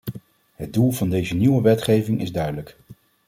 [0.55, 2.77] Het doel van deze nieuwe wetgeving is duidelijk.